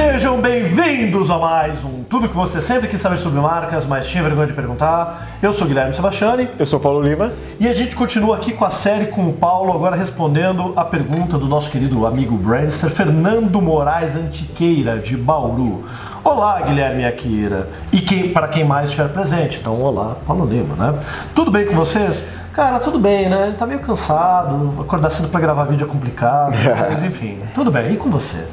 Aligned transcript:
Sejam 0.00 0.40
bem-vindos 0.40 1.30
a 1.30 1.38
mais 1.38 1.84
um 1.84 2.02
Tudo 2.04 2.26
que 2.26 2.34
você 2.34 2.58
sempre 2.62 2.88
quis 2.88 2.98
saber 2.98 3.18
sobre 3.18 3.38
marcas, 3.38 3.84
mas 3.84 4.08
tinha 4.08 4.22
vergonha 4.22 4.46
de 4.46 4.54
perguntar. 4.54 5.28
Eu 5.42 5.52
sou 5.52 5.66
Guilherme 5.66 5.94
Sebastiani 5.94 6.48
Eu 6.58 6.64
sou 6.64 6.80
Paulo 6.80 7.06
Lima. 7.06 7.32
e 7.60 7.68
a 7.68 7.74
gente 7.74 7.94
continua 7.94 8.36
aqui 8.36 8.54
com 8.54 8.64
a 8.64 8.70
série 8.70 9.08
com 9.08 9.28
o 9.28 9.34
Paulo, 9.34 9.70
agora 9.74 9.94
respondendo 9.94 10.72
a 10.74 10.86
pergunta 10.86 11.36
do 11.36 11.46
nosso 11.46 11.70
querido 11.70 12.06
amigo 12.06 12.34
Brandster, 12.34 12.88
Fernando 12.88 13.60
Moraes 13.60 14.16
Antiqueira, 14.16 14.96
de 14.96 15.18
Bauru. 15.18 15.84
Olá, 16.24 16.62
Guilherme 16.62 17.04
Akira. 17.04 17.68
E 17.92 18.00
quem, 18.00 18.30
para 18.30 18.48
quem 18.48 18.64
mais 18.64 18.88
estiver 18.88 19.10
presente, 19.10 19.58
então 19.60 19.82
olá, 19.82 20.16
Paulo 20.26 20.46
Lima, 20.46 20.76
né? 20.76 20.98
Tudo 21.34 21.50
bem 21.50 21.66
com 21.66 21.74
vocês? 21.74 22.24
Cara, 22.54 22.80
tudo 22.80 22.98
bem, 22.98 23.28
né? 23.28 23.48
Ele 23.48 23.56
tá 23.56 23.66
meio 23.66 23.80
cansado, 23.80 24.76
acordar 24.80 25.10
cedo 25.10 25.28
para 25.28 25.40
gravar 25.40 25.64
vídeo 25.64 25.86
é 25.86 25.88
complicado, 25.90 26.56
mas 26.88 27.02
enfim, 27.02 27.38
tudo 27.54 27.70
bem. 27.70 27.92
E 27.92 27.96
com 27.98 28.08
você? 28.08 28.46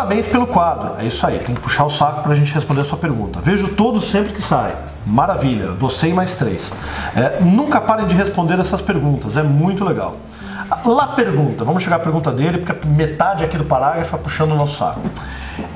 Parabéns 0.00 0.26
pelo 0.26 0.46
quadro. 0.46 0.94
É 0.98 1.04
isso 1.04 1.26
aí, 1.26 1.38
tem 1.40 1.54
que 1.54 1.60
puxar 1.60 1.84
o 1.84 1.90
saco 1.90 2.22
pra 2.22 2.34
gente 2.34 2.54
responder 2.54 2.80
a 2.80 2.84
sua 2.84 2.96
pergunta. 2.96 3.38
Vejo 3.42 3.68
todos 3.68 4.10
sempre 4.10 4.32
que 4.32 4.40
sai. 4.40 4.74
Maravilha, 5.04 5.72
você 5.72 6.08
e 6.08 6.14
mais 6.14 6.36
três. 6.36 6.72
É, 7.14 7.38
nunca 7.42 7.82
parem 7.82 8.06
de 8.06 8.14
responder 8.14 8.58
essas 8.58 8.80
perguntas, 8.80 9.36
é 9.36 9.42
muito 9.42 9.84
legal. 9.84 10.16
Lá 10.86 11.08
pergunta, 11.08 11.64
vamos 11.64 11.82
chegar 11.82 11.96
à 11.96 11.98
pergunta 11.98 12.32
dele, 12.32 12.64
porque 12.64 12.86
metade 12.88 13.44
aqui 13.44 13.58
do 13.58 13.64
parágrafo 13.64 14.16
é 14.16 14.18
puxando 14.18 14.52
o 14.52 14.54
nosso 14.54 14.78
saco. 14.78 15.02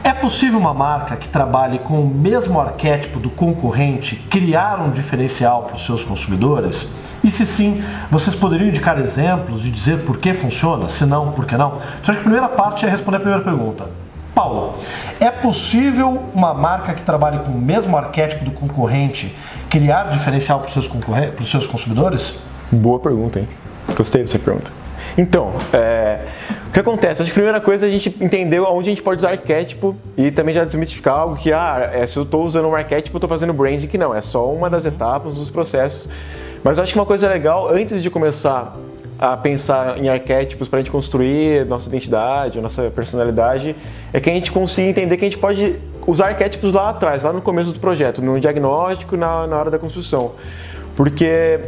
É 0.02 0.14
possível 0.14 0.58
uma 0.58 0.72
marca 0.72 1.16
que 1.16 1.28
trabalhe 1.28 1.78
com 1.78 2.00
o 2.00 2.08
mesmo 2.08 2.58
arquétipo 2.58 3.20
do 3.20 3.28
concorrente 3.28 4.16
criar 4.30 4.80
um 4.80 4.90
diferencial 4.90 5.64
para 5.64 5.74
os 5.74 5.84
seus 5.84 6.02
consumidores? 6.02 6.90
E 7.22 7.30
se 7.30 7.44
sim, 7.44 7.84
vocês 8.10 8.34
poderiam 8.34 8.68
indicar 8.68 8.98
exemplos 8.98 9.66
e 9.66 9.70
dizer 9.70 9.98
por 9.98 10.16
que 10.16 10.32
funciona? 10.32 10.88
Se 10.88 11.04
não, 11.04 11.32
por 11.32 11.44
que 11.44 11.58
não? 11.58 11.74
Então, 12.00 12.08
acho 12.08 12.12
que 12.12 12.18
a 12.18 12.22
primeira 12.22 12.48
parte 12.48 12.86
é 12.86 12.88
responder 12.88 13.18
a 13.18 13.20
primeira 13.20 13.44
pergunta. 13.44 14.03
Paulo, 14.34 14.78
é 15.20 15.30
possível 15.30 16.22
uma 16.34 16.52
marca 16.52 16.92
que 16.92 17.02
trabalhe 17.02 17.38
com 17.38 17.52
o 17.52 17.58
mesmo 17.58 17.96
arquétipo 17.96 18.44
do 18.44 18.50
concorrente 18.50 19.34
criar 19.70 20.10
diferencial 20.10 20.60
para 20.60 20.68
os 20.68 20.72
seus, 20.72 21.50
seus 21.50 21.66
consumidores? 21.66 22.38
Boa 22.70 22.98
pergunta, 22.98 23.38
hein? 23.38 23.48
Gostei 23.96 24.22
dessa 24.22 24.38
pergunta. 24.38 24.72
Então, 25.16 25.52
é, 25.72 26.20
o 26.68 26.72
que 26.72 26.80
acontece? 26.80 27.22
Acho 27.22 27.30
que 27.30 27.38
a 27.38 27.40
primeira 27.40 27.60
coisa 27.60 27.86
é 27.86 27.88
a 27.88 27.92
gente 27.92 28.08
entendeu 28.20 28.64
onde 28.64 28.90
a 28.90 28.92
gente 28.92 29.02
pode 29.02 29.18
usar 29.18 29.30
arquétipo 29.30 29.94
e 30.16 30.32
também 30.32 30.52
já 30.52 30.64
desmistificar 30.64 31.14
algo 31.14 31.36
que, 31.36 31.52
ah, 31.52 31.90
é, 31.92 32.04
se 32.06 32.16
eu 32.16 32.24
estou 32.24 32.44
usando 32.44 32.66
um 32.66 32.74
arquétipo, 32.74 33.14
eu 33.14 33.18
estou 33.18 33.28
fazendo 33.28 33.52
branding, 33.52 33.86
que 33.86 33.98
não, 33.98 34.12
é 34.12 34.20
só 34.20 34.50
uma 34.52 34.68
das 34.68 34.84
etapas 34.84 35.34
dos 35.34 35.48
processos. 35.48 36.08
Mas 36.64 36.78
eu 36.78 36.82
acho 36.82 36.92
que 36.92 36.98
uma 36.98 37.06
coisa 37.06 37.28
legal, 37.28 37.68
antes 37.70 38.02
de 38.02 38.10
começar 38.10 38.76
a 39.32 39.36
pensar 39.36 39.98
em 39.98 40.08
arquétipos 40.08 40.68
para 40.68 40.78
a 40.78 40.82
gente 40.82 40.90
construir 40.90 41.64
nossa 41.66 41.88
identidade, 41.88 42.60
nossa 42.60 42.90
personalidade, 42.90 43.74
é 44.12 44.20
que 44.20 44.28
a 44.28 44.32
gente 44.32 44.52
consiga 44.52 44.88
entender 44.88 45.16
que 45.16 45.24
a 45.24 45.28
gente 45.28 45.38
pode 45.38 45.76
usar 46.06 46.28
arquétipos 46.28 46.72
lá 46.72 46.90
atrás, 46.90 47.22
lá 47.22 47.32
no 47.32 47.40
começo 47.40 47.72
do 47.72 47.80
projeto, 47.80 48.20
no 48.20 48.38
diagnóstico, 48.38 49.16
na, 49.16 49.46
na 49.46 49.56
hora 49.56 49.70
da 49.70 49.78
construção. 49.78 50.32
Porque 50.94 51.58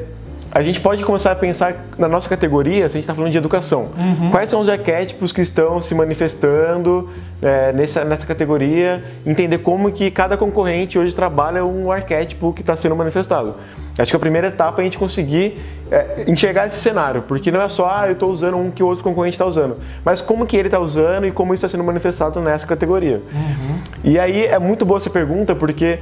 a 0.51 0.63
gente 0.63 0.81
pode 0.81 1.05
começar 1.05 1.33
a 1.33 1.35
pensar 1.35 1.75
na 1.99 2.09
nossa 2.09 2.29
categoria, 2.29 2.89
se 2.89 2.97
a 2.97 2.99
gente 2.99 3.05
está 3.05 3.15
falando 3.15 3.33
de 3.33 3.39
educação. 3.39 3.89
Quais 4.31 4.49
são 4.49 4.61
os 4.61 4.69
arquétipos 4.69 5.33
que 5.33 5.43
estão 5.43 5.81
se 5.81 5.95
manifestando 5.95 7.11
é, 7.43 7.73
nessa, 7.73 8.05
nessa 8.05 8.27
categoria? 8.27 9.03
Entender 9.27 9.59
como 9.59 9.91
que 9.93 10.11
cada 10.11 10.37
concorrente 10.37 10.99
hoje 10.99 11.15
trabalha 11.15 11.65
um 11.65 11.91
arquétipo 11.91 12.53
que 12.53 12.61
está 12.61 12.75
sendo 12.77 12.97
manifestado. 12.97 13.55
Acho 13.99 14.11
que 14.11 14.17
a 14.17 14.21
primeira 14.21 14.49
etapa 14.49 14.81
é 14.81 14.83
a 14.83 14.85
gente 14.85 14.99
conseguir 14.99 15.59
é, 15.91 16.25
enxergar 16.27 16.67
esse 16.67 16.77
cenário, 16.77 17.23
porque 17.23 17.51
não 17.51 17.63
é 17.63 17.69
só, 17.69 17.89
ah, 17.91 18.07
eu 18.07 18.13
estou 18.13 18.31
usando 18.31 18.57
um 18.57 18.71
que 18.71 18.83
o 18.83 18.87
outro 18.87 19.03
concorrente 19.03 19.35
está 19.35 19.47
usando, 19.47 19.77
mas 20.05 20.21
como 20.21 20.47
que 20.47 20.57
ele 20.57 20.69
está 20.69 20.79
usando 20.79 21.27
e 21.27 21.33
como 21.33 21.55
isso 21.55 21.65
está 21.65 21.77
sendo 21.77 21.87
manifestado 21.87 22.41
nessa 22.41 22.67
categoria. 22.67 23.23
E 24.05 24.19
aí 24.19 24.45
é 24.47 24.59
muito 24.59 24.85
boa 24.85 24.99
essa 24.99 25.09
pergunta, 25.09 25.55
porque 25.55 25.99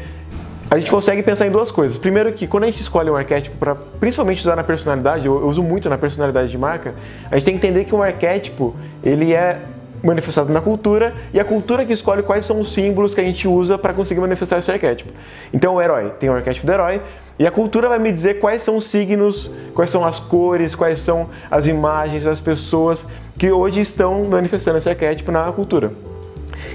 a 0.70 0.78
gente 0.78 0.90
consegue 0.90 1.22
pensar 1.22 1.46
em 1.46 1.50
duas 1.50 1.70
coisas. 1.70 1.96
Primeiro 1.96 2.32
que 2.32 2.46
quando 2.46 2.64
a 2.64 2.66
gente 2.66 2.80
escolhe 2.80 3.08
um 3.08 3.16
arquétipo 3.16 3.56
para 3.58 3.74
principalmente 3.74 4.40
usar 4.40 4.56
na 4.56 4.64
personalidade, 4.64 5.26
eu, 5.26 5.36
eu 5.36 5.46
uso 5.46 5.62
muito 5.62 5.88
na 5.88 5.96
personalidade 5.96 6.50
de 6.50 6.58
marca, 6.58 6.94
a 7.30 7.36
gente 7.36 7.44
tem 7.44 7.58
que 7.58 7.64
entender 7.64 7.84
que 7.84 7.94
um 7.94 8.02
arquétipo, 8.02 8.74
ele 9.02 9.32
é 9.32 9.60
manifestado 10.02 10.52
na 10.52 10.60
cultura 10.60 11.14
e 11.32 11.40
a 11.40 11.44
cultura 11.44 11.84
que 11.84 11.92
escolhe 11.92 12.22
quais 12.22 12.44
são 12.44 12.60
os 12.60 12.74
símbolos 12.74 13.14
que 13.14 13.20
a 13.20 13.24
gente 13.24 13.48
usa 13.48 13.78
para 13.78 13.92
conseguir 13.94 14.20
manifestar 14.20 14.58
esse 14.58 14.70
arquétipo. 14.70 15.12
Então 15.52 15.76
o 15.76 15.80
herói 15.80 16.12
tem 16.18 16.28
o 16.28 16.34
arquétipo 16.34 16.66
do 16.66 16.72
herói 16.72 17.00
e 17.38 17.46
a 17.46 17.50
cultura 17.50 17.88
vai 17.88 17.98
me 17.98 18.12
dizer 18.12 18.38
quais 18.38 18.62
são 18.62 18.76
os 18.76 18.84
signos, 18.84 19.50
quais 19.74 19.90
são 19.90 20.04
as 20.04 20.20
cores, 20.20 20.74
quais 20.74 21.00
são 21.00 21.28
as 21.50 21.66
imagens 21.66 22.24
das 22.24 22.40
pessoas 22.40 23.06
que 23.36 23.50
hoje 23.50 23.80
estão 23.80 24.24
manifestando 24.24 24.78
esse 24.78 24.88
arquétipo 24.88 25.32
na 25.32 25.50
cultura. 25.50 25.92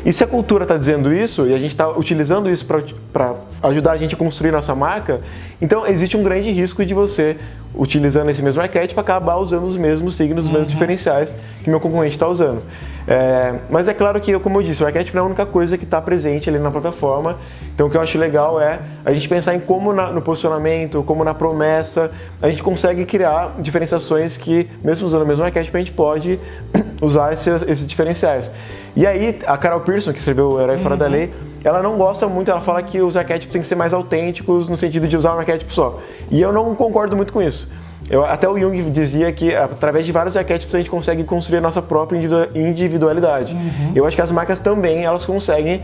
E 0.06 0.14
se 0.14 0.24
a 0.24 0.28
cultura 0.28 0.64
está 0.64 0.78
dizendo 0.78 1.14
isso 1.14 1.48
e 1.48 1.54
a 1.54 1.58
gente 1.58 1.72
está 1.72 1.90
utilizando 1.90 2.50
isso 2.50 2.66
para 2.66 3.36
ajudar 3.64 3.94
a 3.94 3.98
gente 3.98 4.16
a 4.16 4.18
construir 4.18 4.52
nossa 4.52 4.74
marca, 4.76 5.22
então 5.62 5.86
existe 5.86 6.16
um 6.16 6.24
grande 6.24 6.52
risco 6.52 6.86
de 6.86 6.94
você, 6.94 7.38
utilizando 7.74 8.30
esse 8.30 8.42
mesmo 8.42 8.62
arquétipo, 8.62 9.00
acabar 9.00 9.38
usando 9.38 9.66
os 9.66 9.78
mesmos 9.78 10.16
signos, 10.16 10.46
os 10.46 10.52
mesmos 10.52 10.70
diferenciais 10.72 11.34
que 11.64 11.70
meu 11.70 11.80
concorrente 11.80 12.16
está 12.16 12.28
usando. 12.28 12.62
É, 13.08 13.56
mas 13.70 13.88
é 13.88 13.94
claro 13.94 14.20
que, 14.22 14.38
como 14.40 14.60
eu 14.60 14.64
disse, 14.64 14.84
o 14.84 14.86
arquétipo 14.86 15.16
não 15.18 15.24
é 15.24 15.26
a 15.26 15.28
única 15.28 15.46
coisa 15.46 15.78
que 15.78 15.84
está 15.84 16.00
presente 16.02 16.50
ali 16.50 16.60
na 16.60 16.70
plataforma. 16.70 17.38
Então 17.74 17.88
o 17.88 17.90
que 17.90 17.98
eu 17.98 18.02
acho 18.02 18.18
legal 18.18 18.60
é 18.62 18.80
a 19.06 19.12
gente 19.14 19.28
pensar 19.28 19.56
em 19.56 19.60
como 19.60 19.94
na- 19.94 20.12
no 20.12 20.22
posicionamento, 20.22 21.02
como 21.04 21.24
na 21.24 21.34
promessa, 21.34 22.12
a 22.42 22.50
gente 22.50 22.62
consegue 22.62 23.06
criar 23.06 23.56
diferenciações 23.60 24.38
que, 24.38 24.70
mesmo 24.84 25.08
usando 25.08 25.24
o 25.24 25.26
mesmo 25.26 25.44
arquétipo, 25.44 25.76
a 25.78 25.80
gente 25.80 25.92
pode 25.92 26.40
usar 27.02 27.34
esses, 27.34 27.64
esses 27.64 27.88
diferenciais. 27.88 28.52
E 28.96 29.08
aí, 29.08 29.40
a 29.46 29.58
Carol 29.58 29.80
Pearson, 29.82 30.12
que 30.12 30.20
escreveu 30.20 30.50
O 30.50 30.62
Herói 30.62 30.78
Fora 30.80 30.98
da 30.98 31.08
Lei, 31.08 31.32
ela 31.64 31.82
não 31.82 31.98
gosta 31.98 32.28
muito, 32.28 32.50
ela 32.50 32.62
fala 32.62 32.82
que 32.84 33.02
os 33.02 33.16
arquétipos 33.18 33.52
têm 33.54 33.62
que 33.62 33.68
ser 33.68 33.76
mais 33.76 33.94
autênticos 33.94 34.68
no 34.70 34.78
sentido 34.78 35.08
de 35.08 35.18
usar 35.18 35.36
um 35.36 35.40
arquétipo 35.40 35.74
só. 35.74 36.00
E 36.32 36.40
eu 36.42 36.52
não 36.54 36.74
concordo 36.76 37.16
muito 37.16 37.34
com 37.34 37.42
isso. 37.42 37.70
Eu, 38.10 38.26
até 38.26 38.50
o 38.50 38.58
Jung 38.58 38.90
dizia 38.90 39.32
que 39.32 39.54
através 39.54 40.04
de 40.04 40.12
vários 40.12 40.36
arquétipos 40.36 40.74
a 40.74 40.80
gente 40.80 40.90
consegue 40.90 41.24
construir 41.24 41.58
a 41.60 41.62
nossa 41.62 41.80
própria 41.82 42.18
individua- 42.18 42.50
individualidade. 42.56 43.56
Eu 43.94 44.06
acho 44.06 44.16
que 44.16 44.22
as 44.22 44.32
marcas 44.32 44.60
também 44.60 45.04
elas 45.04 45.26
conseguem, 45.26 45.84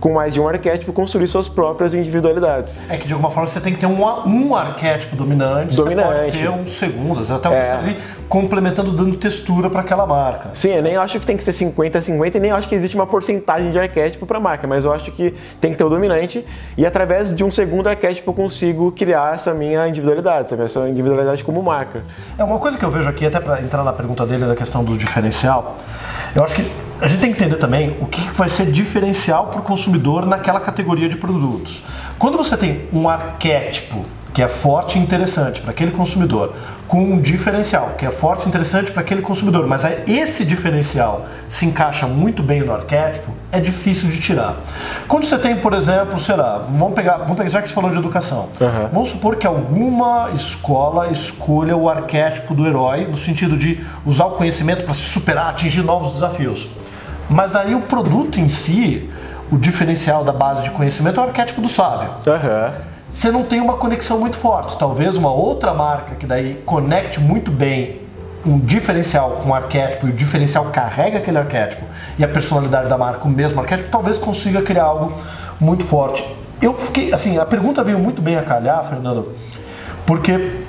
com 0.00 0.12
mais 0.14 0.34
de 0.34 0.40
um 0.40 0.48
arquétipo, 0.48 0.92
construir 0.92 1.28
suas 1.28 1.48
próprias 1.48 1.94
individualidades. 1.94 2.74
É 2.88 2.96
que 2.96 3.06
de 3.06 3.12
alguma 3.12 3.30
forma 3.30 3.46
você 3.48 3.60
tem 3.60 3.72
que 3.74 3.78
ter 3.80 3.86
um, 3.86 4.02
um 4.26 4.54
arquétipo 4.54 5.14
dominante, 5.14 5.76
Dominante. 5.76 6.08
você 6.08 6.22
pode 6.22 6.38
ter 6.38 6.48
um 6.48 6.66
segundo, 6.66 7.34
até 7.34 7.48
um 7.48 7.52
É. 7.52 7.96
complementando, 8.28 8.92
dando 8.92 9.16
textura 9.16 9.70
para 9.70 9.80
aquela 9.80 10.06
marca. 10.06 10.50
Sim, 10.52 10.70
eu 10.70 10.82
nem 10.82 10.96
acho 10.96 11.20
que 11.20 11.26
tem 11.26 11.36
que 11.36 11.44
ser 11.44 11.52
50 11.52 11.98
a 11.98 12.02
50 12.02 12.38
e 12.38 12.40
nem 12.40 12.50
acho 12.50 12.68
que 12.68 12.74
existe 12.74 12.94
uma 12.96 13.06
porcentagem 13.06 13.70
de 13.70 13.78
arquétipo 13.78 14.26
para 14.26 14.40
marca, 14.40 14.66
mas 14.66 14.84
eu 14.84 14.92
acho 14.92 15.12
que 15.12 15.34
tem 15.60 15.70
que 15.70 15.78
ter 15.78 15.84
o 15.84 15.88
dominante 15.88 16.44
e 16.76 16.84
através 16.84 17.34
de 17.34 17.44
um 17.44 17.50
segundo 17.50 17.88
arquétipo 17.88 18.30
eu 18.30 18.34
consigo 18.34 18.90
criar 18.92 19.34
essa 19.34 19.54
minha 19.54 19.86
individualidade, 19.86 20.50
sabe? 20.50 20.64
essa 20.64 20.88
individualidade 20.88 21.44
como 21.44 21.62
marca. 21.62 22.02
É 22.36 22.42
uma 22.42 22.58
coisa 22.58 22.76
que 22.76 22.84
eu 22.84 22.90
vejo 22.90 23.08
aqui, 23.08 23.24
até 23.26 23.38
para 23.38 23.60
entrar 23.60 23.84
na 23.84 23.92
pergunta 23.92 24.26
dele 24.26 24.46
da 24.46 24.56
questão 24.56 24.82
do 24.82 24.96
diferencial, 24.96 25.76
eu 26.34 26.42
acho 26.42 26.54
que 26.54 26.68
a 27.00 27.06
gente 27.06 27.20
tem 27.20 27.32
que 27.32 27.42
entender 27.42 27.56
também 27.56 27.96
o 28.00 28.06
que 28.06 28.20
vai 28.32 28.48
ser 28.48 28.66
diferencial 28.70 29.46
para 29.46 29.60
o 29.60 29.62
consumidor 29.62 30.26
naquela 30.26 30.60
categoria 30.60 31.08
de 31.08 31.16
produtos. 31.16 31.82
Quando 32.18 32.36
você 32.36 32.56
tem 32.56 32.82
um 32.92 33.08
arquétipo 33.08 34.04
que 34.36 34.42
é 34.42 34.48
forte 34.48 34.98
e 34.98 35.00
interessante 35.00 35.62
para 35.62 35.70
aquele 35.70 35.92
consumidor, 35.92 36.52
com 36.86 37.02
um 37.02 37.18
diferencial 37.18 37.94
que 37.96 38.04
é 38.04 38.10
forte 38.10 38.44
e 38.44 38.48
interessante 38.48 38.92
para 38.92 39.00
aquele 39.00 39.22
consumidor, 39.22 39.66
mas 39.66 39.82
esse 40.06 40.44
diferencial 40.44 41.24
se 41.48 41.64
encaixa 41.64 42.06
muito 42.06 42.42
bem 42.42 42.60
no 42.60 42.70
arquétipo, 42.70 43.32
é 43.50 43.58
difícil 43.58 44.10
de 44.10 44.20
tirar. 44.20 44.56
Quando 45.08 45.24
você 45.24 45.38
tem, 45.38 45.56
por 45.56 45.72
exemplo, 45.72 46.20
será, 46.20 46.58
vamos 46.58 46.92
pegar, 46.92 47.16
vamos 47.16 47.34
pegar 47.34 47.48
já 47.48 47.62
que 47.62 47.68
você 47.68 47.74
falou 47.74 47.90
de 47.90 47.96
educação, 47.96 48.50
Aham. 48.60 48.90
Vamos 48.92 49.08
supor 49.08 49.36
que 49.36 49.46
alguma 49.46 50.28
escola 50.34 51.10
escolha 51.10 51.74
o 51.74 51.88
arquétipo 51.88 52.54
do 52.54 52.66
herói, 52.66 53.06
no 53.06 53.16
sentido 53.16 53.56
de 53.56 53.80
usar 54.04 54.26
o 54.26 54.32
conhecimento 54.32 54.84
para 54.84 54.92
se 54.92 55.00
superar, 55.00 55.48
atingir 55.48 55.82
novos 55.82 56.12
desafios. 56.12 56.68
Mas 57.28 57.52
daí 57.52 57.74
o 57.74 57.80
produto 57.82 58.38
em 58.38 58.48
si, 58.48 59.10
o 59.50 59.56
diferencial 59.56 60.24
da 60.24 60.32
base 60.32 60.62
de 60.62 60.70
conhecimento 60.70 61.20
é 61.20 61.24
o 61.24 61.26
arquétipo 61.26 61.60
do 61.60 61.68
sábio. 61.68 62.10
Aham. 62.26 62.72
Você 63.10 63.30
não 63.30 63.44
tem 63.44 63.60
uma 63.60 63.74
conexão 63.74 64.18
muito 64.20 64.36
forte. 64.36 64.76
Talvez 64.76 65.16
uma 65.16 65.32
outra 65.32 65.72
marca 65.72 66.14
que 66.16 66.26
daí 66.26 66.62
conecte 66.66 67.18
muito 67.18 67.50
bem 67.50 68.00
um 68.44 68.58
diferencial 68.60 69.40
com 69.42 69.50
o 69.50 69.54
arquétipo 69.54 70.06
e 70.06 70.10
o 70.10 70.12
diferencial 70.12 70.66
carrega 70.66 71.18
aquele 71.18 71.38
arquétipo 71.38 71.82
e 72.16 72.24
a 72.24 72.28
personalidade 72.28 72.88
da 72.88 72.96
marca, 72.96 73.26
o 73.26 73.30
mesmo 73.30 73.60
arquétipo, 73.60 73.90
talvez 73.90 74.18
consiga 74.18 74.62
criar 74.62 74.84
algo 74.84 75.12
muito 75.58 75.84
forte. 75.84 76.24
Eu 76.62 76.74
fiquei, 76.74 77.12
assim, 77.12 77.38
a 77.38 77.44
pergunta 77.44 77.82
veio 77.82 77.98
muito 77.98 78.22
bem 78.22 78.36
a 78.36 78.42
calhar, 78.42 78.84
Fernando, 78.84 79.34
porque 80.06 80.62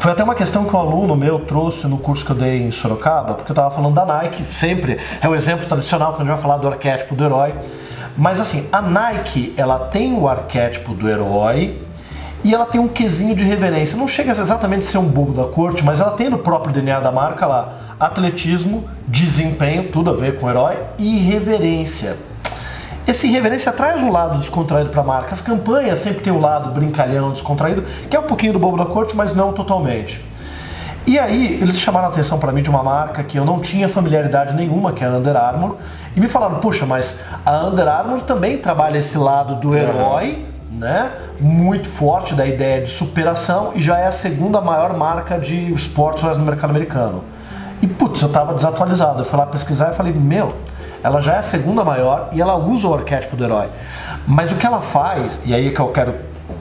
foi 0.00 0.12
até 0.12 0.22
uma 0.22 0.34
questão 0.34 0.64
que 0.64 0.74
um 0.74 0.78
aluno 0.78 1.16
meu 1.16 1.40
trouxe 1.40 1.86
no 1.86 1.98
curso 1.98 2.24
que 2.24 2.30
eu 2.30 2.36
dei 2.36 2.62
em 2.62 2.70
Sorocaba, 2.70 3.34
porque 3.34 3.50
eu 3.50 3.54
estava 3.54 3.74
falando 3.74 3.94
da 3.94 4.04
Nike, 4.04 4.44
sempre 4.44 4.98
é 5.20 5.28
o 5.28 5.34
exemplo 5.34 5.66
tradicional 5.66 6.12
quando 6.12 6.22
a 6.22 6.24
gente 6.24 6.34
vai 6.34 6.42
falar 6.42 6.58
do 6.58 6.68
arquétipo 6.68 7.14
do 7.14 7.24
herói. 7.24 7.54
Mas 8.16 8.40
assim, 8.40 8.66
a 8.72 8.82
Nike, 8.82 9.54
ela 9.56 9.78
tem 9.78 10.12
o 10.12 10.28
arquétipo 10.28 10.94
do 10.94 11.08
herói 11.08 11.80
e 12.44 12.54
ela 12.54 12.66
tem 12.66 12.80
um 12.80 12.88
quesinho 12.88 13.34
de 13.34 13.42
reverência. 13.42 13.96
Não 13.96 14.08
chega 14.08 14.30
a 14.30 14.32
exatamente 14.32 14.84
ser 14.84 14.98
um 14.98 15.08
bobo 15.08 15.32
da 15.32 15.44
corte, 15.52 15.84
mas 15.84 16.00
ela 16.00 16.12
tem 16.12 16.28
no 16.28 16.38
próprio 16.38 16.72
DNA 16.72 17.00
da 17.00 17.10
marca 17.10 17.46
lá 17.46 17.74
atletismo, 17.98 18.88
desempenho, 19.06 19.88
tudo 19.90 20.10
a 20.10 20.14
ver 20.14 20.38
com 20.38 20.48
herói, 20.48 20.76
e 20.98 21.16
reverência. 21.18 22.16
Esse 23.08 23.26
irreverência 23.26 23.72
traz 23.72 24.02
um 24.02 24.12
lado 24.12 24.38
descontraído 24.38 24.90
para 24.90 25.00
a 25.00 25.04
marca. 25.04 25.32
As 25.32 25.40
campanhas 25.40 25.98
sempre 25.98 26.20
tem 26.20 26.30
um 26.30 26.40
lado 26.40 26.70
brincalhão, 26.70 27.32
descontraído, 27.32 27.82
que 28.10 28.14
é 28.14 28.20
um 28.20 28.24
pouquinho 28.24 28.52
do 28.52 28.58
bobo 28.58 28.76
da 28.76 28.84
corte, 28.84 29.16
mas 29.16 29.34
não 29.34 29.50
totalmente. 29.52 30.22
E 31.06 31.18
aí, 31.18 31.58
eles 31.58 31.80
chamaram 31.80 32.08
a 32.08 32.10
atenção 32.10 32.38
para 32.38 32.52
mim 32.52 32.60
de 32.60 32.68
uma 32.68 32.82
marca 32.82 33.24
que 33.24 33.38
eu 33.38 33.44
não 33.46 33.60
tinha 33.60 33.88
familiaridade 33.88 34.54
nenhuma, 34.54 34.92
que 34.92 35.02
é 35.02 35.06
a 35.06 35.10
Under 35.10 35.34
Armour, 35.34 35.76
e 36.14 36.20
me 36.20 36.28
falaram: 36.28 36.56
puxa, 36.56 36.84
mas 36.84 37.18
a 37.46 37.64
Under 37.64 37.88
Armour 37.88 38.20
também 38.20 38.58
trabalha 38.58 38.98
esse 38.98 39.16
lado 39.16 39.54
do 39.54 39.74
herói, 39.74 40.46
uhum. 40.70 40.78
né? 40.78 41.10
Muito 41.40 41.88
forte 41.88 42.34
da 42.34 42.46
ideia 42.46 42.82
de 42.82 42.90
superação 42.90 43.72
e 43.74 43.80
já 43.80 43.98
é 43.98 44.06
a 44.06 44.12
segunda 44.12 44.60
maior 44.60 44.94
marca 44.94 45.38
de 45.38 45.72
esportes 45.72 46.24
no 46.36 46.44
mercado 46.44 46.68
americano. 46.68 47.24
E 47.80 47.86
putz, 47.86 48.20
eu 48.20 48.28
tava 48.28 48.52
desatualizado. 48.52 49.20
Eu 49.20 49.24
fui 49.24 49.38
lá 49.38 49.46
pesquisar 49.46 49.92
e 49.92 49.94
falei: 49.94 50.12
meu, 50.12 50.52
ela 51.02 51.20
já 51.20 51.34
é 51.34 51.38
a 51.38 51.42
segunda 51.42 51.84
maior 51.84 52.28
e 52.32 52.40
ela 52.40 52.56
usa 52.56 52.88
o 52.88 52.94
arquétipo 52.94 53.36
do 53.36 53.44
herói. 53.44 53.68
Mas 54.26 54.52
o 54.52 54.56
que 54.56 54.66
ela 54.66 54.80
faz, 54.80 55.40
e 55.44 55.54
aí 55.54 55.68
é 55.68 55.70
que 55.70 55.80
eu 55.80 55.88
quero 55.88 56.14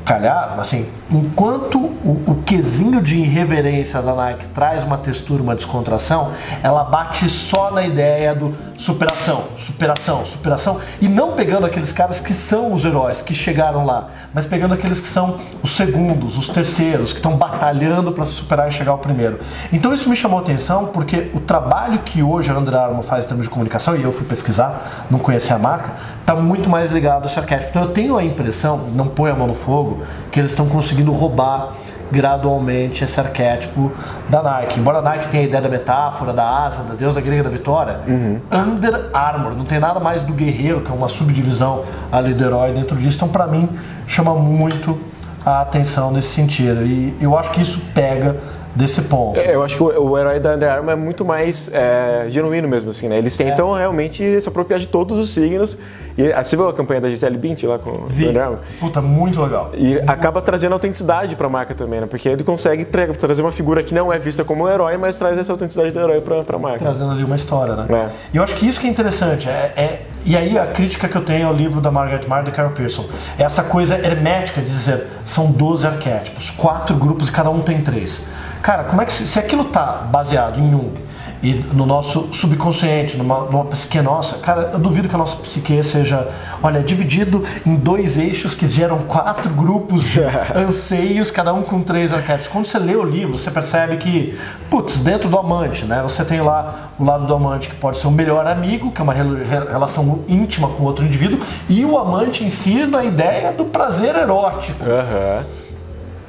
calhar, 0.08 0.56
assim, 0.58 0.88
enquanto 1.12 1.78
o, 1.78 2.24
o 2.26 2.44
quesinho 2.46 3.02
de 3.02 3.18
irreverência 3.18 4.02
da 4.02 4.16
Nike 4.16 4.46
traz 4.48 4.84
uma 4.84 4.98
textura, 4.98 5.44
uma 5.44 5.54
descontração, 5.54 6.32
ela 6.64 6.86
bate 6.86 7.30
só 7.30 7.72
na 7.72 7.86
ideia 7.86 8.34
do 8.34 8.56
superação, 8.78 9.44
superação, 9.58 10.26
superação, 10.26 10.80
e 11.02 11.10
não 11.10 11.34
pegando 11.34 11.66
aqueles 11.66 11.92
caras 11.92 12.22
que 12.22 12.34
são 12.34 12.74
os 12.74 12.86
heróis, 12.86 13.22
que 13.22 13.34
chegaram 13.34 13.86
lá, 13.86 14.08
mas 14.34 14.46
pegando 14.46 14.74
aqueles 14.74 15.02
que 15.02 15.08
são 15.08 15.40
os 15.62 15.76
segundos, 15.76 16.38
os 16.38 16.48
terceiros, 16.48 17.12
que 17.12 17.20
estão 17.20 17.36
batalhando 17.36 18.12
para 18.14 18.24
superar 18.24 18.70
e 18.70 18.72
chegar 18.72 18.92
ao 18.92 19.00
primeiro. 19.00 19.40
Então 19.74 19.94
isso 19.94 20.10
me 20.10 20.16
chamou 20.16 20.40
a 20.40 20.42
atenção 20.42 20.86
porque 20.86 21.30
o 21.34 21.40
trabalho 21.42 22.00
que 22.00 22.24
hoje 22.24 22.50
a 22.50 22.58
Under 22.58 22.76
Armour 22.76 23.04
faz 23.04 23.26
em 23.26 23.28
termos 23.28 23.46
de 23.46 23.50
comunicação, 23.50 23.96
e 23.98 24.04
eu 24.04 24.12
fui 24.14 24.26
pesquisar, 24.26 25.06
não 25.12 25.20
conhecia 25.20 25.56
a 25.56 25.60
marca, 25.60 25.92
está 26.22 26.34
muito 26.36 26.70
mais 26.70 26.92
ligado 26.92 27.24
a 27.24 27.26
esse 27.26 27.38
arquétipo. 27.38 27.72
Então 27.72 27.82
eu 27.82 27.90
tenho 27.90 28.18
a 28.18 28.24
impressão, 28.24 28.78
não 28.94 29.08
põe 29.08 29.32
a 29.32 29.36
mão 29.36 29.48
no 29.48 29.54
fogo, 29.54 29.97
que 30.32 30.40
eles 30.40 30.52
estão 30.52 30.68
conseguindo 30.68 31.12
roubar 31.12 31.74
gradualmente 32.12 33.04
esse 33.04 33.20
arquétipo 33.20 33.92
da 34.30 34.42
Nike. 34.42 34.80
Embora 34.80 35.00
a 35.00 35.02
Nike 35.02 35.28
tenha 35.28 35.44
a 35.44 35.46
ideia 35.46 35.62
da 35.62 35.70
metáfora, 35.70 36.34
da 36.34 36.66
asa, 36.66 36.84
da 36.84 36.94
deusa 36.96 37.20
grega 37.22 37.44
da 37.44 37.50
vitória, 37.50 38.00
uhum. 38.08 38.40
Under 38.52 39.10
Armour, 39.14 39.56
não 39.56 39.66
tem 39.66 39.80
nada 39.80 40.00
mais 40.00 40.24
do 40.24 40.34
guerreiro, 40.34 40.82
que 40.82 40.92
é 40.92 40.94
uma 40.94 41.08
subdivisão 41.08 41.84
ali 42.12 42.34
do 42.34 42.44
herói 42.44 42.72
dentro 42.72 42.96
disso. 42.96 43.18
Então, 43.18 43.28
para 43.28 43.48
mim, 43.48 43.70
chama 44.08 44.34
muito 44.34 44.98
a 45.46 45.62
atenção 45.62 46.12
nesse 46.12 46.30
sentido. 46.30 46.86
E 46.86 47.16
eu 47.22 47.38
acho 47.38 47.52
que 47.52 47.62
isso 47.62 47.82
pega 47.94 48.38
desse 48.76 49.02
ponto. 49.04 49.40
É, 49.40 49.56
eu 49.56 49.64
acho 49.64 49.76
que 49.76 49.84
o, 49.84 50.12
o, 50.12 50.18
herói 50.18 50.40
da 50.40 50.54
Under 50.54 50.72
Armour 50.72 50.92
é 50.92 50.96
muito 50.96 51.26
mais 51.26 51.70
é, 51.74 52.28
genuíno 52.30 52.68
mesmo, 52.68 52.92
assim, 52.92 53.08
né? 53.08 53.18
Eles 53.18 53.36
tentam 53.36 53.76
é. 53.76 53.80
realmente 53.80 54.40
se 54.40 54.48
apropriar 54.48 54.80
de 54.80 54.88
todos 54.88 55.18
os 55.18 55.34
signos 55.34 55.78
e 56.18 56.34
ah, 56.34 56.44
você 56.44 56.56
viu 56.56 56.68
a 56.68 56.74
campanha 56.74 57.00
da 57.00 57.10
Gisele 57.10 57.38
Bint 57.38 57.64
lá 57.64 57.78
com 57.78 58.06
Vi. 58.06 58.26
o 58.26 58.30
Under 58.30 58.50
Puta, 58.80 59.02
muito 59.02 59.42
legal. 59.42 59.72
E 59.76 59.94
muito 59.94 60.10
acaba 60.10 60.42
trazendo 60.42 60.74
autenticidade 60.74 61.36
pra 61.36 61.48
marca 61.48 61.76
também, 61.76 62.02
né? 62.02 62.08
Porque 62.08 62.28
ele 62.28 62.44
consegue 62.44 62.86
tra 62.86 63.08
trazer 63.14 63.42
uma 63.42 63.52
figura 63.52 63.84
que 63.84 63.94
não 63.94 64.12
é 64.12 64.18
vista 64.18 64.44
como 64.44 64.64
um 64.64 64.70
herói, 64.70 64.98
mas 64.98 65.18
traz 65.18 65.38
essa 65.38 65.52
autenticidade 65.52 65.92
do 65.92 66.00
herói 66.00 66.20
pra, 66.22 66.44
pra 66.44 66.58
marca. 66.58 66.80
Trazendo 66.80 67.12
ali 67.12 67.24
uma 67.24 67.36
história, 67.36 67.76
né? 67.76 67.86
É. 67.90 68.10
E 68.34 68.38
eu 68.38 68.44
acho 68.44 68.56
que 68.56 68.68
isso 68.68 68.80
que 68.80 68.88
é 68.88 68.90
interessante. 68.90 69.48
É, 69.48 69.74
é, 69.78 70.02
e 70.26 70.36
aí 70.36 70.58
a 70.58 70.66
crítica 70.66 71.08
que 71.08 71.16
eu 71.16 71.24
tenho 71.24 71.48
ao 71.48 71.54
livro 71.54 71.80
da 71.80 71.92
Margaret 71.92 72.28
Mead 72.28 72.50
e 72.50 72.52
Carol 72.52 72.72
Pearson. 72.72 73.06
É 73.38 73.44
essa 73.44 73.64
coisa 73.64 73.96
hermética 73.96 74.60
de 74.62 74.70
dizer, 74.70 75.08
são 75.24 75.52
12 75.52 75.86
arquétipos, 75.86 76.50
quatro 76.50 76.96
grupos 76.96 77.30
e 77.30 77.32
cada 77.32 77.50
um 77.50 77.62
tem 77.62 77.82
três. 77.82 78.26
Cara, 78.62 78.84
como 78.86 79.02
é 79.02 79.06
que 79.06 79.14
se, 79.14 79.28
se 79.28 79.38
aquilo 79.38 79.66
tá 79.66 80.08
baseado 80.12 80.60
em 80.60 80.72
Jung, 80.72 80.94
e 81.42 81.54
no 81.54 81.86
nosso 81.86 82.30
subconsciente, 82.32 83.18
numa, 83.18 83.42
numa 83.42 83.66
psique 83.66 84.02
nossa. 84.02 84.38
Cara, 84.38 84.72
eu 84.74 84.80
duvido 84.80 85.08
que 85.08 85.16
a 85.16 85.18
nossa 85.18 85.38
psique 85.38 85.84
seja, 85.84 86.28
olha, 86.62 86.82
dividido 86.82 87.44
em 87.66 87.76
dois 87.76 88.18
eixos 88.18 88.56
que 88.56 88.68
geram 88.68 89.00
quatro 89.00 89.50
grupos 89.52 90.04
de 90.04 90.22
anseios, 90.56 91.30
cada 91.30 91.54
um 91.54 91.62
com 91.62 91.82
três 91.82 92.12
arquétipos. 92.12 92.48
Quando 92.48 92.66
você 92.66 92.80
lê 92.80 92.96
o 92.96 93.04
livro, 93.04 93.38
você 93.38 93.52
percebe 93.52 93.98
que, 93.98 94.38
putz, 94.70 95.00
dentro 95.00 95.30
do 95.30 95.38
amante, 95.38 95.86
né? 95.86 96.02
Você 96.04 96.26
tem 96.26 96.42
lá 96.42 96.92
o 97.00 97.04
lado 97.04 97.26
do 97.28 97.34
amante 97.34 97.70
que 97.70 97.76
pode 97.76 98.00
ser 98.00 98.08
o 98.08 98.12
melhor 98.12 98.48
amigo, 98.48 98.92
que 98.92 99.00
é 99.00 99.04
uma 99.04 99.14
relação 99.14 100.24
íntima 100.28 100.68
com 100.70 100.84
outro 100.84 101.06
indivíduo, 101.06 101.40
e 101.70 101.86
o 101.86 101.98
amante 101.98 102.44
em 102.44 102.50
si 102.50 102.86
na 102.86 103.04
ideia 103.04 103.52
do 103.52 103.66
prazer 103.66 104.16
erótico. 104.16 104.84
Uhum. 104.84 105.67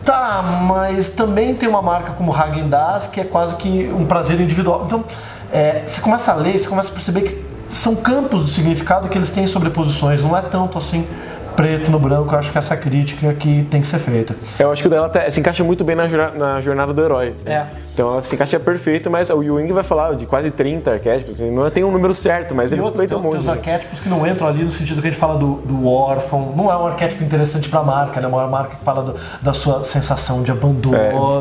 Tá, 0.08 0.40
mas 0.42 1.10
também 1.10 1.54
tem 1.54 1.68
uma 1.68 1.82
marca 1.82 2.12
como 2.12 2.34
Hagen 2.34 2.66
Dazs 2.66 3.08
que 3.08 3.20
é 3.20 3.24
quase 3.24 3.54
que 3.56 3.92
um 3.92 4.06
prazer 4.06 4.40
individual. 4.40 4.84
Então, 4.86 5.04
é, 5.52 5.82
você 5.84 6.00
começa 6.00 6.32
a 6.32 6.34
ler, 6.34 6.58
você 6.58 6.66
começa 6.66 6.88
a 6.88 6.92
perceber 6.94 7.20
que 7.20 7.44
são 7.68 7.94
campos 7.94 8.46
de 8.46 8.52
significado 8.52 9.06
que 9.10 9.18
eles 9.18 9.30
têm 9.30 9.46
sobreposições, 9.46 10.22
não 10.22 10.34
é 10.34 10.40
tanto 10.40 10.78
assim 10.78 11.06
preto 11.54 11.90
no 11.90 11.98
branco, 11.98 12.34
eu 12.34 12.38
acho 12.38 12.50
que 12.50 12.56
essa 12.56 12.74
crítica 12.74 13.34
que 13.34 13.66
tem 13.70 13.82
que 13.82 13.86
ser 13.86 13.98
feita. 13.98 14.34
Eu 14.58 14.72
acho 14.72 14.80
que 14.80 14.88
o 14.88 14.90
dela 14.90 15.12
se 15.30 15.40
encaixa 15.40 15.62
muito 15.62 15.84
bem 15.84 15.94
na, 15.94 16.06
na 16.30 16.60
jornada 16.62 16.94
do 16.94 17.04
herói. 17.04 17.34
É. 17.44 17.66
Então 17.98 18.12
ela 18.12 18.22
se 18.22 18.32
encaixa 18.32 18.60
perfeito, 18.60 19.10
mas 19.10 19.28
o 19.28 19.42
Ewing 19.42 19.72
vai 19.72 19.82
falar 19.82 20.14
de 20.14 20.24
quase 20.24 20.52
30 20.52 20.92
arquétipos, 20.92 21.40
não 21.40 21.68
tem 21.68 21.82
um 21.82 21.90
número 21.90 22.14
certo, 22.14 22.54
mas 22.54 22.70
ele 22.70 22.80
aproveita 22.80 23.16
um 23.16 23.20
monte. 23.20 23.32
Tem 23.32 23.40
os 23.40 23.48
arquétipos 23.48 23.98
que 23.98 24.08
não 24.08 24.24
entram 24.24 24.46
ali 24.46 24.62
no 24.62 24.70
sentido 24.70 25.02
que 25.02 25.08
a 25.08 25.10
gente 25.10 25.18
fala 25.18 25.36
do, 25.36 25.54
do 25.64 25.88
órfão, 25.88 26.54
não 26.56 26.70
é 26.70 26.76
um 26.76 26.86
arquétipo 26.86 27.24
interessante 27.24 27.68
para 27.68 27.80
a 27.80 27.82
marca, 27.82 28.20
né? 28.20 28.28
Uma 28.28 28.46
marca 28.46 28.76
que 28.76 28.84
fala 28.84 29.02
do, 29.02 29.16
da 29.42 29.52
sua 29.52 29.82
sensação 29.82 30.44
de 30.44 30.52
abandono. 30.52 30.96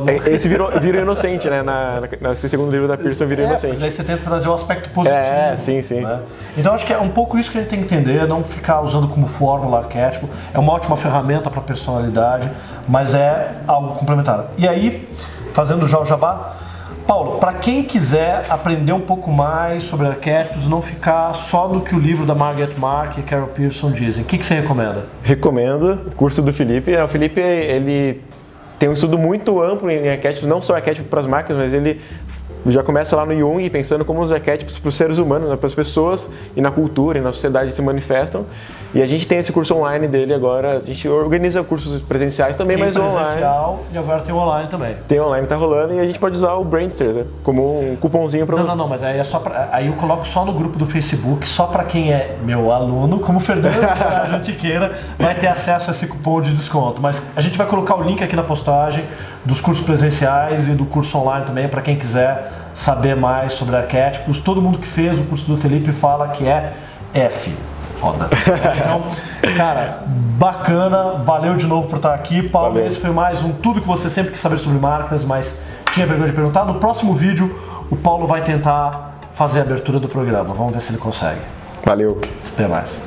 É, 0.10 0.32
esse 0.32 0.50
virou, 0.50 0.72
virou 0.82 1.04
inocente, 1.04 1.48
né? 1.48 1.62
Na, 1.62 2.02
na, 2.20 2.30
nesse 2.30 2.50
segundo 2.50 2.72
livro 2.72 2.88
da 2.88 2.98
Pearson 2.98 3.28
virou 3.28 3.46
é, 3.46 3.50
inocente. 3.50 3.78
Daí 3.78 3.92
você 3.92 4.04
tenta 4.04 4.24
trazer 4.24 4.48
o 4.48 4.52
um 4.52 4.56
aspecto 4.56 4.90
positivo. 4.90 5.16
É, 5.16 5.56
sim, 5.58 5.84
sim. 5.84 6.02
Né? 6.02 6.22
Então 6.58 6.74
acho 6.74 6.88
que 6.88 6.94
é 6.94 6.98
um 6.98 7.10
pouco 7.10 7.38
isso 7.38 7.52
que 7.52 7.60
a 7.60 7.62
gente 7.62 7.70
tem 7.70 7.84
que 7.84 7.86
entender, 7.94 8.28
não 8.28 8.44
ficar 8.44 8.82
usando 8.82 9.08
como 9.08 9.28
fórmula 9.28 9.78
arquétipo. 9.78 10.28
É 10.52 10.58
uma 10.58 10.74
ótima 10.74 10.98
ferramenta 10.98 11.52
para 11.52 11.62
personalidade, 11.62 12.50
mas 12.88 13.14
é 13.14 13.52
algo 13.68 13.94
complementar. 13.94 14.46
E 14.58 14.68
aí, 14.68 15.08
fazendo 15.58 15.88
já 15.88 16.00
o 16.00 16.06
jabá, 16.06 16.54
Paulo, 17.08 17.40
para 17.40 17.52
quem 17.54 17.82
quiser 17.82 18.46
aprender 18.48 18.94
um 18.94 19.02
pouco 19.02 19.32
mais 19.32 19.86
sobre 19.86 20.06
arquétipos, 20.06 20.68
não 20.68 20.84
ficar 20.84 21.34
só 21.34 21.68
no 21.68 21.82
que 21.82 21.96
o 21.96 22.00
livro 22.00 22.28
da 22.28 22.36
Margaret 22.36 22.76
Mark 22.78 23.18
e 23.18 23.24
Carol 23.24 23.48
Pearson 23.48 23.92
dizem, 23.92 24.24
o 24.24 24.28
que, 24.28 24.38
que 24.38 24.46
você 24.46 24.54
recomenda? 24.54 25.06
Recomendo 25.24 26.04
o 26.06 26.16
curso 26.16 26.44
do 26.44 26.54
Felipe. 26.54 26.94
É, 26.94 27.04
o 27.04 27.08
Felipe 27.08 27.42
ele 27.42 28.22
tem 28.78 28.88
um 28.88 28.94
estudo 28.94 29.18
muito 29.18 29.60
amplo 29.60 29.90
em 29.90 30.08
arquétipos, 30.08 30.48
não 30.48 30.62
só 30.62 30.76
arquétipos 30.76 31.10
para 31.10 31.22
as 31.22 31.26
marcas, 31.26 31.58
mas 31.58 31.74
ele 31.74 32.00
já 32.72 32.84
começa 32.84 33.16
lá 33.16 33.26
no 33.26 33.38
Jung 33.38 33.70
pensando 33.70 34.04
como 34.04 34.22
os 34.22 34.32
arquétipos 34.32 34.80
para 34.80 34.90
os 34.90 34.96
seres 34.96 35.18
humanos, 35.18 35.50
né, 35.50 35.56
para 35.56 35.68
as 35.68 35.74
pessoas 35.74 36.30
e 36.56 36.62
na 36.62 36.72
cultura 36.72 37.20
e 37.20 37.22
na 37.22 37.32
sociedade 37.32 37.72
se 37.72 37.82
manifestam. 37.82 38.46
E 38.94 39.02
a 39.02 39.06
gente 39.06 39.28
tem 39.28 39.38
esse 39.38 39.52
curso 39.52 39.76
online 39.76 40.08
dele 40.08 40.34
agora. 40.34 40.78
A 40.78 40.80
gente 40.80 41.08
organiza 41.08 41.62
cursos 41.64 42.02
presenciais 42.02 42.56
também, 42.56 42.78
tem 42.78 42.86
mas 42.86 42.96
presencial 42.96 43.74
online. 43.74 43.86
e 43.94 43.98
agora 43.98 44.22
tem 44.22 44.34
online 44.34 44.70
também. 44.70 44.96
Tem 45.08 45.20
online, 45.20 45.46
tá 45.46 45.56
rolando 45.56 45.94
e 45.94 46.00
a 46.00 46.06
gente 46.06 46.18
pode 46.18 46.36
usar 46.36 46.54
o 46.54 46.64
Brainster 46.64 47.08
né, 47.08 47.26
como 47.44 47.92
um 47.92 47.96
cupomzinho 47.98 48.46
para 48.46 48.56
Não, 48.58 48.66
não, 48.66 48.76
não, 48.76 48.88
mas 48.88 49.04
aí 49.04 49.20
é 49.20 49.24
só 49.24 49.40
pra, 49.40 49.70
aí 49.72 49.88
eu 49.88 49.94
coloco 49.94 50.28
só 50.28 50.46
no 50.46 50.54
grupo 50.54 50.78
do 50.78 50.86
Facebook, 50.86 51.48
só 51.48 51.68
para 51.68 51.84
quem 51.84 52.12
é 52.12 52.38
meu 52.44 52.72
aluno, 52.72 53.20
como 53.20 53.38
o 53.38 53.42
Fernando 53.42 53.76
Jantiqueira, 54.32 54.94
vai 55.20 55.36
ter 55.36 55.48
acesso 55.48 55.92
a 55.92 55.94
esse 55.94 56.08
cupom 56.08 56.42
de 56.42 56.52
desconto. 56.52 57.02
Mas 57.02 57.22
a 57.36 57.42
gente 57.42 57.58
vai 57.58 57.68
colocar 57.68 57.96
o 57.96 58.04
link 58.04 58.24
aqui 58.24 58.36
na 58.36 58.44
postagem 58.44 59.04
dos 59.44 59.62
cursos 59.62 59.86
presenciais 59.86 60.68
e 60.68 60.72
do 60.72 60.86
curso 60.86 61.18
online 61.18 61.46
também 61.46 61.68
para 61.68 61.82
quem 61.82 61.96
quiser 61.96 62.52
saber 62.78 63.16
mais 63.16 63.54
sobre 63.54 63.76
arquétipos. 63.76 64.40
Todo 64.40 64.62
mundo 64.62 64.78
que 64.78 64.88
fez 64.88 65.20
o 65.20 65.24
curso 65.24 65.48
do 65.48 65.58
Felipe 65.58 65.92
fala 65.92 66.28
que 66.28 66.48
é 66.48 66.74
F. 67.14 67.54
Foda. 67.98 68.30
Então, 68.78 69.02
cara, 69.58 70.04
bacana. 70.06 71.24
Valeu 71.26 71.56
de 71.56 71.66
novo 71.66 71.88
por 71.88 71.96
estar 71.96 72.14
aqui. 72.14 72.44
Paulo, 72.44 72.74
Valeu. 72.74 72.86
esse 72.86 73.00
foi 73.00 73.10
mais 73.10 73.42
um 73.42 73.52
Tudo 73.52 73.82
que 73.82 73.88
você 73.88 74.10
sempre 74.12 74.32
quis 74.32 74.40
saber 74.40 74.60
sobre 74.60 74.78
marcas, 74.78 75.24
mas 75.24 75.60
tinha 75.92 76.06
vergonha 76.06 76.30
de 76.30 76.36
perguntar. 76.36 76.66
No 76.66 76.76
próximo 76.76 77.16
vídeo, 77.16 77.60
o 77.90 77.96
Paulo 77.96 78.28
vai 78.28 78.44
tentar 78.44 79.18
fazer 79.34 79.60
a 79.60 79.64
abertura 79.64 80.00
do 80.00 80.08
programa. 80.08 80.54
Vamos 80.54 80.74
ver 80.74 80.80
se 80.80 80.92
ele 80.92 81.00
consegue. 81.00 81.42
Valeu. 81.84 82.22
Até 82.54 82.68
mais. 82.68 83.02